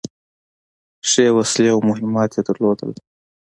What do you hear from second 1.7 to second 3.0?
او مهمات يې درلودل.